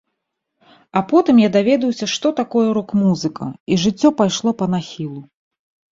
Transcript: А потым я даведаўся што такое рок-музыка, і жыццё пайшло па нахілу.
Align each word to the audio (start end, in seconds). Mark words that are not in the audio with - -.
А 1.01 1.03
потым 1.11 1.41
я 1.41 1.49
даведаўся 1.57 2.09
што 2.13 2.31
такое 2.41 2.65
рок-музыка, 2.77 3.45
і 3.71 3.81
жыццё 3.85 4.09
пайшло 4.23 4.49
па 4.63 4.73
нахілу. 4.77 5.21